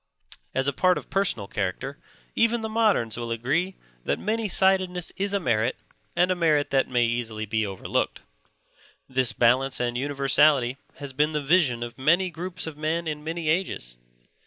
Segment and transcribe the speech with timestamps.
[0.55, 1.99] As a part of personal character,
[2.35, 5.75] even the moderns will agree that many sidedness is a merit
[6.15, 8.21] and a merit that may easily be overlooked.
[9.07, 13.47] This balance and universality has been the vision of many groups of men in many
[13.47, 13.95] ages.